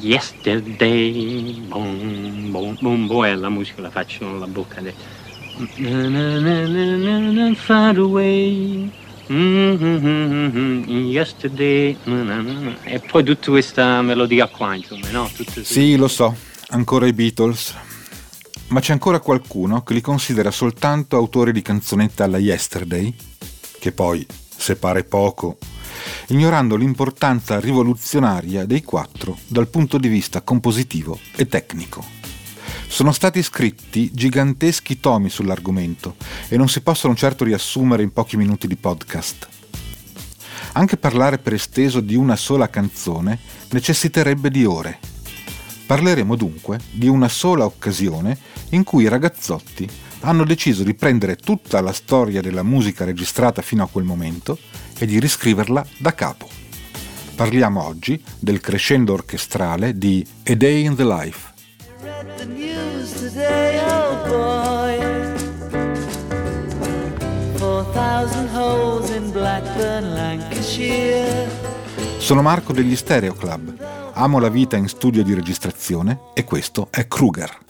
[0.00, 4.80] Yesterday, boom, boom, boom, boom, e la musica la faccio con la bocca.
[4.80, 4.94] De...
[5.76, 8.90] Na, na, na, far away,
[11.10, 11.96] yesterday,
[12.84, 15.30] e poi tutta questa melodia qua, insomma, no?
[15.34, 16.34] Tutte sì, lo so,
[16.70, 17.74] ancora i Beatles.
[18.68, 23.14] Ma c'è ancora qualcuno che li considera soltanto autori di canzonette alla Yesterday,
[23.78, 24.26] che poi,
[24.56, 25.58] se pare poco,
[26.28, 32.04] ignorando l'importanza rivoluzionaria dei quattro dal punto di vista compositivo e tecnico.
[32.86, 36.16] Sono stati scritti giganteschi tomi sull'argomento
[36.48, 39.48] e non si possono certo riassumere in pochi minuti di podcast.
[40.72, 43.38] Anche parlare per esteso di una sola canzone
[43.70, 44.98] necessiterebbe di ore.
[45.86, 48.38] Parleremo dunque di una sola occasione
[48.70, 49.88] in cui i ragazzotti
[50.20, 54.58] hanno deciso di prendere tutta la storia della musica registrata fino a quel momento
[54.98, 56.48] e di riscriverla da capo.
[57.34, 61.48] Parliamo oggi del crescendo orchestrale di A Day in the Life.
[72.18, 73.74] Sono Marco degli Stereo Club.
[74.12, 77.69] Amo la vita in studio di registrazione e questo è Kruger.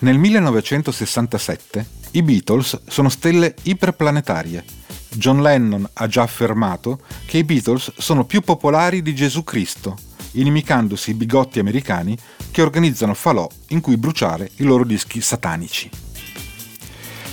[0.00, 4.64] Nel 1967 i Beatles sono stelle iperplanetarie.
[5.08, 9.96] John Lennon ha già affermato che i Beatles sono più popolari di Gesù Cristo,
[10.32, 12.16] inimicandosi i bigotti americani
[12.52, 15.90] che organizzano falò in cui bruciare i loro dischi satanici.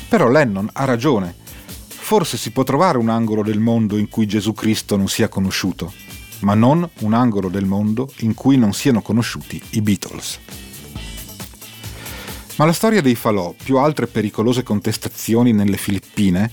[0.09, 1.35] Però Lennon ha ragione.
[1.87, 5.93] Forse si può trovare un angolo del mondo in cui Gesù Cristo non sia conosciuto,
[6.39, 10.39] ma non un angolo del mondo in cui non siano conosciuti i Beatles.
[12.57, 16.49] Ma la storia dei falò, più altre pericolose contestazioni nelle Filippine,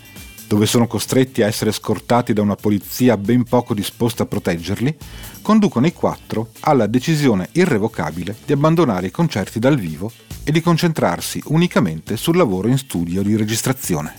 [0.49, 4.97] dove sono costretti a essere scortati da una polizia ben poco disposta a proteggerli,
[5.43, 10.11] conducono i quattro alla decisione irrevocabile di abbandonare i concerti dal vivo
[10.43, 14.13] e di concentrarsi unicamente sul lavoro in studio di registrazione.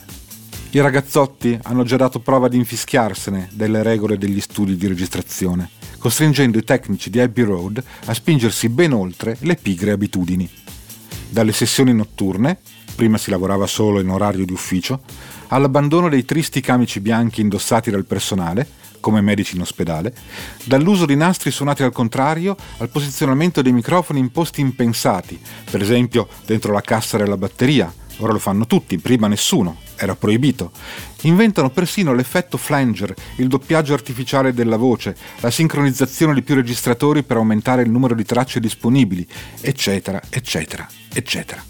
[0.71, 5.69] I ragazzotti hanno già dato prova di infischiarsene delle regole degli studi di registrazione,
[5.99, 10.49] costringendo i tecnici di Abbey Road a spingersi ben oltre le pigre abitudini
[11.33, 12.59] dalle sessioni notturne,
[12.95, 15.01] prima si lavorava solo in orario di ufficio,
[15.47, 18.67] all'abbandono dei tristi camici bianchi indossati dal personale,
[18.99, 20.13] come medici in ospedale,
[20.63, 26.27] dall'uso di nastri suonati al contrario al posizionamento dei microfoni in posti impensati, per esempio
[26.45, 30.71] dentro la cassa della batteria, ora lo fanno tutti, prima nessuno, era proibito.
[31.21, 37.37] Inventano persino l'effetto flanger, il doppiaggio artificiale della voce, la sincronizzazione di più registratori per
[37.37, 39.27] aumentare il numero di tracce disponibili,
[39.61, 41.63] eccetera, eccetera, eccetera.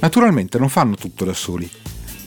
[0.00, 1.68] Naturalmente non fanno tutto da soli.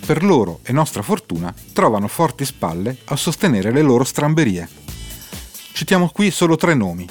[0.05, 4.67] Per loro e nostra fortuna trovano forti spalle a sostenere le loro stramberie.
[5.71, 7.07] Citiamo qui solo tre nomi.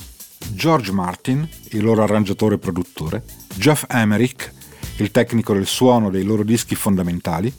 [0.50, 3.22] George Martin, il loro arrangiatore e produttore,
[3.54, 4.52] Jeff Emerick,
[4.98, 7.52] il tecnico del suono dei loro dischi fondamentali,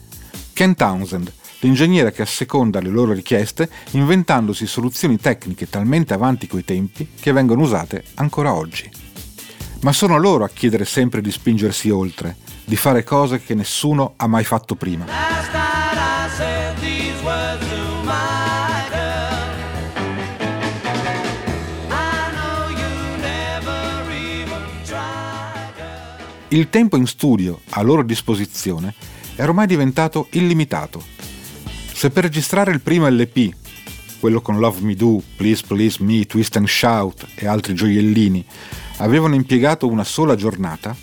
[0.52, 7.08] Ken Townsend, l'ingegnere che asseconda le loro richieste inventandosi soluzioni tecniche talmente avanti coi tempi
[7.18, 8.90] che vengono usate ancora oggi.
[9.82, 14.26] Ma sono loro a chiedere sempre di spingersi oltre, di fare cose che nessuno ha
[14.26, 15.29] mai fatto prima.
[26.52, 28.92] Il tempo in studio a loro disposizione
[29.36, 31.00] è ormai diventato illimitato.
[31.92, 33.54] Se per registrare il primo LP,
[34.18, 38.44] quello con Love Me Do, Please Please Me, Twist and Shout e altri gioiellini,
[38.96, 40.96] avevano impiegato una sola giornata,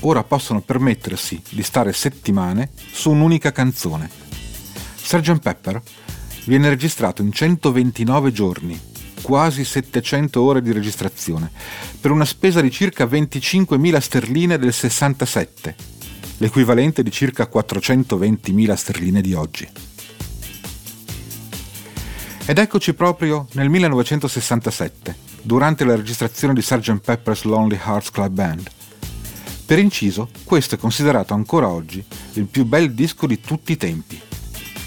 [0.00, 4.08] ora possono permettersi di stare settimane su un'unica canzone.
[4.94, 5.38] Sgt.
[5.38, 5.82] Pepper
[6.46, 8.80] viene registrato in 129 giorni
[9.24, 11.50] quasi 700 ore di registrazione,
[11.98, 15.74] per una spesa di circa 25.000 sterline del 67,
[16.36, 19.66] l'equivalente di circa 420.000 sterline di oggi.
[22.44, 27.00] Ed eccoci proprio nel 1967, durante la registrazione di Sgt.
[27.00, 28.70] Pepper's Lonely Hearts Club Band.
[29.64, 32.04] Per inciso, questo è considerato ancora oggi
[32.34, 34.20] il più bel disco di tutti i tempi.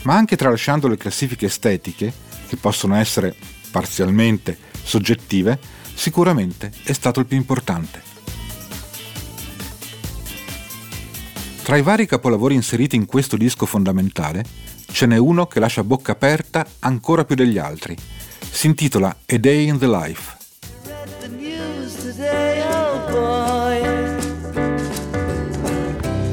[0.04, 2.14] Ma anche tralasciando le classifiche estetiche,
[2.48, 3.36] che possono essere
[3.78, 5.60] parzialmente soggettive,
[5.94, 8.02] sicuramente è stato il più importante.
[11.62, 14.44] Tra i vari capolavori inseriti in questo disco fondamentale,
[14.92, 17.96] ce n'è uno che lascia bocca aperta ancora più degli altri.
[18.50, 20.36] Si intitola A Day in the Life.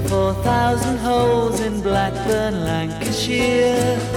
[0.09, 4.14] 4,000 holes in Blackburn, Lancashire.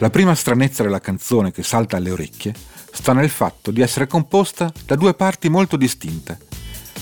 [0.00, 2.54] La prima stranezza della canzone che salta alle orecchie
[2.90, 6.38] sta nel fatto di essere composta da due parti molto distinte.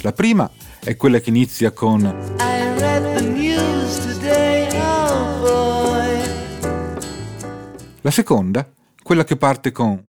[0.03, 0.51] La prima
[0.81, 6.19] è quella che inizia con I read the news today, oh boy.
[8.01, 8.69] La seconda,
[9.01, 10.03] quella che parte con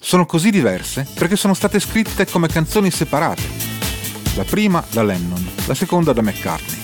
[0.00, 3.42] Sono così diverse perché sono state scritte come canzoni separate.
[4.36, 6.78] La prima da Lennon, la seconda da McCartney.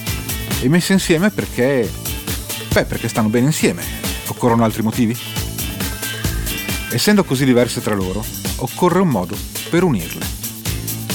[0.61, 1.91] E messe insieme perché...
[2.71, 3.83] Beh, perché stanno bene insieme.
[4.27, 5.17] Occorrono altri motivi?
[6.91, 8.23] Essendo così diverse tra loro,
[8.57, 9.37] occorre un modo
[9.71, 10.27] per unirle.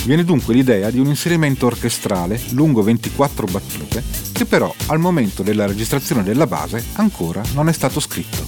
[0.03, 5.67] Viene dunque l'idea di un inserimento orchestrale lungo 24 battute che però al momento della
[5.67, 8.47] registrazione della base ancora non è stato scritto.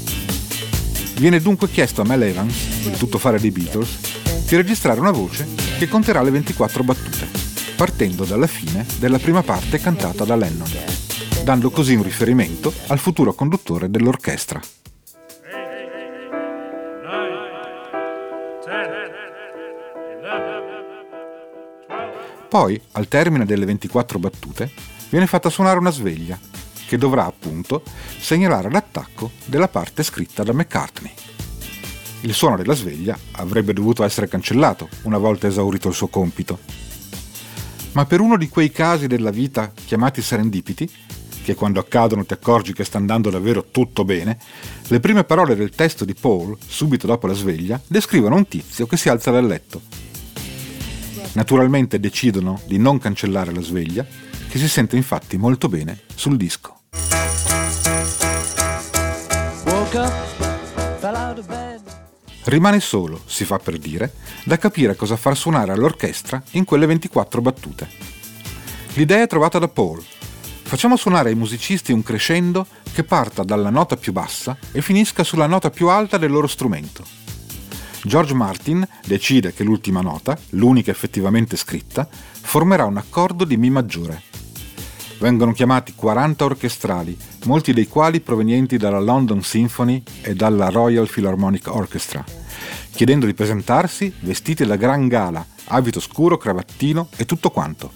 [1.18, 4.00] Viene dunque chiesto a Mel Evans, il tuttofare dei Beatles,
[4.48, 5.48] di registrare una voce
[5.78, 7.41] che conterà le 24 battute,
[7.82, 10.70] partendo dalla fine della prima parte cantata da Lennon,
[11.44, 14.62] dando così un riferimento al futuro conduttore dell'orchestra.
[22.48, 24.70] Poi, al termine delle 24 battute,
[25.10, 26.38] viene fatta suonare una sveglia
[26.86, 27.82] che dovrà appunto
[28.20, 31.12] segnalare l'attacco della parte scritta da McCartney.
[32.22, 36.91] Il suono della sveglia avrebbe dovuto essere cancellato una volta esaurito il suo compito.
[37.94, 40.90] Ma per uno di quei casi della vita chiamati serendipiti,
[41.44, 44.38] che quando accadono ti accorgi che sta andando davvero tutto bene,
[44.88, 48.96] le prime parole del testo di Paul, subito dopo la sveglia, descrivono un tizio che
[48.96, 49.82] si alza dal letto.
[51.34, 54.06] Naturalmente decidono di non cancellare la sveglia,
[54.48, 56.80] che si sente infatti molto bene sul disco.
[62.44, 64.14] Rimane solo, si fa per dire,
[64.46, 67.88] da capire cosa far suonare all'orchestra in quelle 24 battute.
[68.94, 70.04] L'idea è trovata da Paul.
[70.64, 75.46] Facciamo suonare ai musicisti un crescendo che parta dalla nota più bassa e finisca sulla
[75.46, 77.06] nota più alta del loro strumento.
[78.04, 84.24] George Martin decide che l'ultima nota, l'unica effettivamente scritta, formerà un accordo di Mi maggiore
[85.22, 87.16] vengono chiamati 40 orchestrali,
[87.46, 92.24] molti dei quali provenienti dalla London Symphony e dalla Royal Philharmonic Orchestra,
[92.92, 97.92] chiedendo di presentarsi vestiti da gran gala, abito scuro, cravattino e tutto quanto.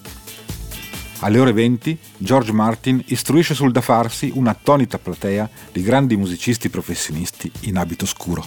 [1.22, 7.52] Alle ore 20 George Martin istruisce sul da farsi un'attonita platea di grandi musicisti professionisti
[7.62, 8.46] in abito scuro.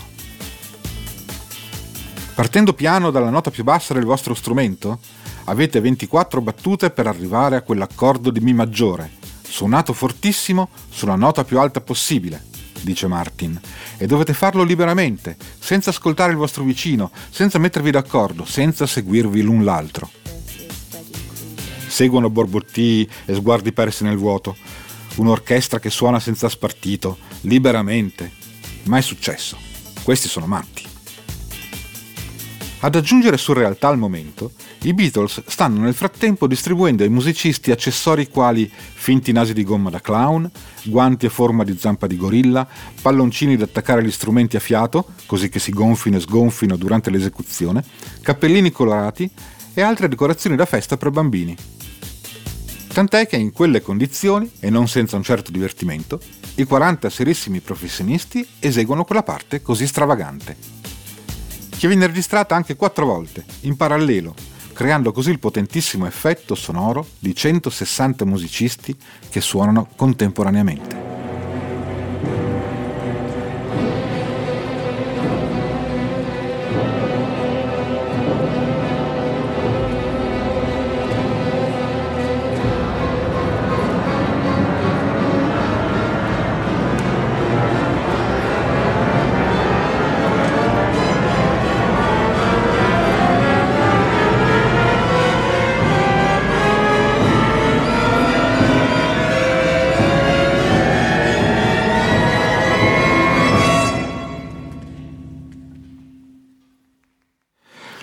[2.32, 5.00] Partendo piano dalla nota più bassa del vostro strumento,
[5.48, 9.12] Avete 24 battute per arrivare a quell'accordo di Mi maggiore,
[9.42, 12.44] suonato fortissimo sulla nota più alta possibile,
[12.82, 13.58] dice Martin,
[13.96, 19.64] e dovete farlo liberamente, senza ascoltare il vostro vicino, senza mettervi d'accordo, senza seguirvi l'un
[19.64, 20.10] l'altro.
[21.86, 24.54] Seguono borbottii e sguardi persi nel vuoto,
[25.14, 28.32] un'orchestra che suona senza spartito, liberamente.
[28.84, 29.56] Ma è successo.
[30.02, 30.87] Questi sono matti.
[32.80, 34.52] Ad aggiungere surrealtà al momento,
[34.82, 40.00] i Beatles stanno nel frattempo distribuendo ai musicisti accessori quali finti nasi di gomma da
[40.00, 40.48] clown,
[40.84, 42.68] guanti a forma di zampa di gorilla,
[43.02, 47.82] palloncini da attaccare agli strumenti a fiato, così che si gonfino e sgonfino durante l'esecuzione,
[48.22, 49.28] cappellini colorati
[49.74, 51.56] e altre decorazioni da festa per bambini.
[52.92, 56.20] Tant'è che in quelle condizioni, e non senza un certo divertimento,
[56.54, 60.77] i 40 serissimi professionisti eseguono quella parte così stravagante
[61.78, 64.34] che viene registrata anche quattro volte, in parallelo,
[64.72, 68.96] creando così il potentissimo effetto sonoro di 160 musicisti
[69.30, 71.07] che suonano contemporaneamente.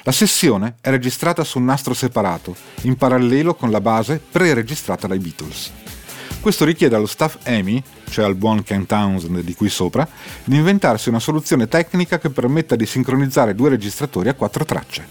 [0.06, 5.18] La sessione è registrata su un nastro separato, in parallelo con la base pre-registrata dai
[5.18, 5.72] Beatles.
[6.42, 10.08] Questo richiede allo staff EMI, cioè al buon Ken Townsend di qui sopra,
[10.44, 15.08] di inventarsi una soluzione tecnica che permetta di sincronizzare due registratori a quattro tracce.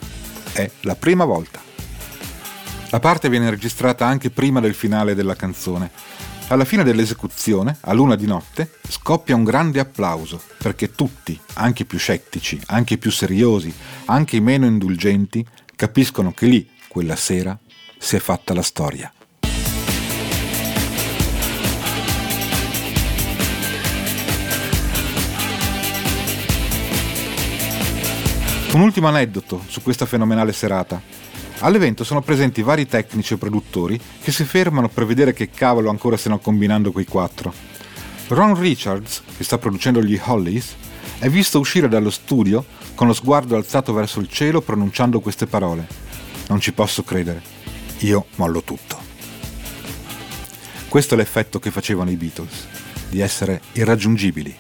[0.53, 1.61] È la prima volta.
[2.91, 5.91] La parte viene registrata anche prima del finale della canzone,
[6.49, 11.87] Alla fine dell'esecuzione, a luna di notte, scoppia un grande applauso, perché tutti, anche i
[11.87, 13.75] più scettici, anche i più seriosi,
[14.05, 17.59] anche i meno indulgenti, capiscono che lì, quella sera,
[17.99, 19.11] si è fatta la storia.
[28.75, 31.01] Un ultimo aneddoto su questa fenomenale serata.
[31.61, 36.17] All'evento sono presenti vari tecnici e produttori che si fermano per vedere che cavolo ancora
[36.17, 37.53] stiano combinando quei quattro.
[38.29, 40.75] Ron Richards, che sta producendo gli Hollies,
[41.19, 45.87] è visto uscire dallo studio con lo sguardo alzato verso il cielo pronunciando queste parole.
[46.49, 47.43] Non ci posso credere.
[48.01, 48.99] Io mollo tutto.
[50.89, 52.67] Questo è l'effetto che facevano i Beatles,
[53.09, 54.55] di essere irraggiungibili.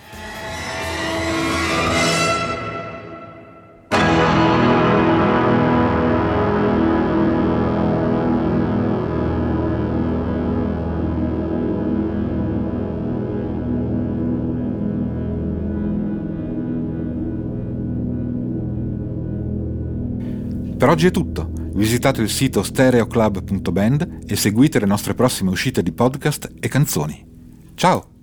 [20.94, 21.50] Oggi è tutto.
[21.74, 27.26] Visitate il sito stereoclub.band e seguite le nostre prossime uscite di podcast e canzoni.
[27.74, 28.13] Ciao!